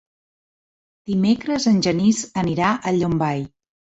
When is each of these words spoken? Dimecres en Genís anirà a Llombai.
Dimecres 1.09 1.69
en 1.73 1.77
Genís 1.87 2.21
anirà 2.43 2.71
a 2.93 2.97
Llombai. 2.99 3.45